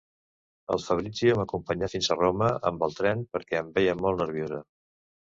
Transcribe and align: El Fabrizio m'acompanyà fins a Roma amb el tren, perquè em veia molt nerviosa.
El 0.75 0.79
Fabrizio 0.83 1.33
m'acompanyà 1.39 1.89
fins 1.93 2.07
a 2.07 2.17
Roma 2.17 2.47
amb 2.69 2.85
el 2.87 2.95
tren, 3.01 3.21
perquè 3.35 3.59
em 3.59 3.69
veia 3.77 3.95
molt 4.01 4.23
nerviosa. 4.23 4.59